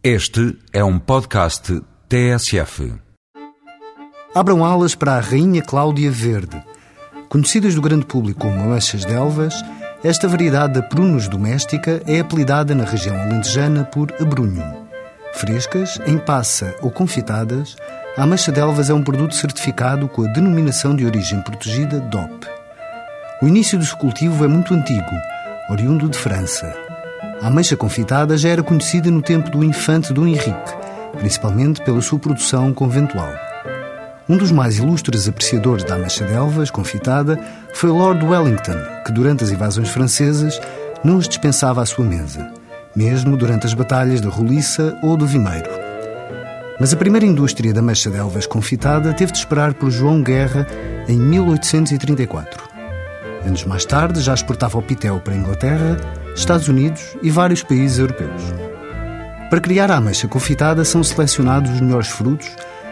[0.00, 2.94] Este é um podcast TSF.
[4.32, 6.62] Abram alas para a Rainha Cláudia Verde.
[7.28, 9.52] Conhecidas do grande público como ameixas de Elvas,
[10.04, 14.86] esta variedade da prunus doméstica é apelidada na região alentejana por abrunhum.
[15.34, 17.76] Frescas, em passa ou confitadas,
[18.16, 22.46] a ameixa de Elvas é um produto certificado com a denominação de origem protegida DOP.
[23.42, 25.10] O início do seu cultivo é muito antigo,
[25.68, 26.87] oriundo de França.
[27.40, 30.74] A ameixa confitada já era conhecida no tempo do infante Dom Henrique,
[31.18, 33.32] principalmente pela sua produção conventual.
[34.28, 37.38] Um dos mais ilustres apreciadores da ameixa de Elvas confitada
[37.72, 40.60] foi Lord Wellington, que durante as invasões francesas
[41.04, 42.52] não as dispensava à sua mesa,
[42.94, 45.70] mesmo durante as batalhas da Roliça ou do Vimeiro.
[46.80, 50.66] Mas a primeira indústria da ameixa de Elvas confitada teve de esperar por João Guerra
[51.08, 52.57] em 1834.
[53.44, 55.96] Anos mais tarde já exportava o pitel para a Inglaterra,
[56.34, 58.42] Estados Unidos e vários países europeus.
[59.48, 62.48] Para criar a ameixa confitada são selecionados os melhores frutos,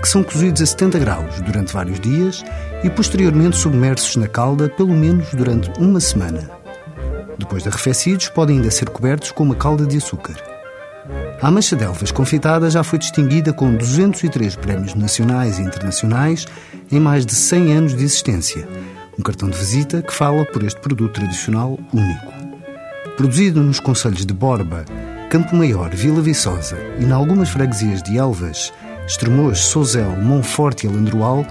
[0.00, 2.44] que são cozidos a 70 graus durante vários dias
[2.82, 6.48] e posteriormente submersos na calda pelo menos durante uma semana.
[7.38, 10.36] Depois de arrefecidos, podem ainda ser cobertos com uma calda de açúcar.
[11.40, 16.46] A ameixa de Elvas confitada já foi distinguida com 203 prémios nacionais e internacionais
[16.90, 18.68] em mais de 100 anos de existência,
[19.18, 22.32] um cartão de visita que fala por este produto tradicional único.
[23.16, 24.84] Produzido nos concelhos de Borba,
[25.28, 28.72] Campo Maior, Vila Viçosa e em algumas freguesias de Elvas,
[29.06, 31.44] Estremoz, Sozel, Monforte e Alandroal,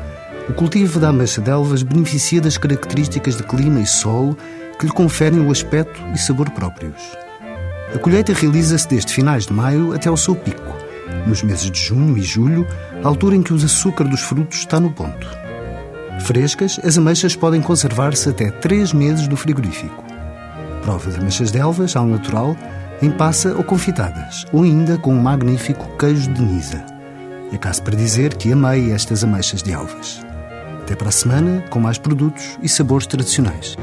[0.48, 4.38] o cultivo da ameixa de Elvas beneficia das características de clima e solo
[4.80, 7.18] que lhe conferem o aspecto e sabor próprios.
[7.94, 10.76] A colheita realiza-se desde finais de maio até ao seu pico,
[11.26, 12.66] nos meses de junho e julho,
[13.04, 15.47] altura em que o açúcar dos frutos está no ponto.
[16.20, 20.04] Frescas, as ameixas podem conservar-se até 3 meses no frigorífico.
[20.82, 22.56] Prova de ameixas de Elvas ao natural,
[23.02, 26.84] em passa ou confitadas, ou ainda com um magnífico queijo de Nisa.
[27.52, 30.26] É caso para dizer que amei estas ameixas de Elvas.
[30.82, 33.76] Até para a semana, com mais produtos e sabores tradicionais.